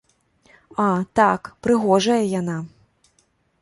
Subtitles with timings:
[0.85, 0.87] А,
[1.21, 2.57] так, прыгожая яна.